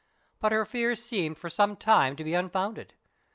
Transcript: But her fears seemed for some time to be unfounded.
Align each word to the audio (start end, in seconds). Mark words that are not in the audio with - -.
But 0.39 0.51
her 0.51 0.65
fears 0.65 0.99
seemed 1.03 1.37
for 1.37 1.47
some 1.51 1.75
time 1.77 2.15
to 2.15 2.23
be 2.23 2.33
unfounded. 2.33 2.95